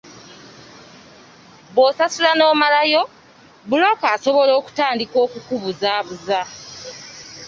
Bw’osasula 1.73 2.31
n’omalayo, 2.35 3.01
bbulooka 3.65 4.05
asobola 4.15 4.51
okutandika 4.59 5.17
okukubuzaabuza. 5.25 6.39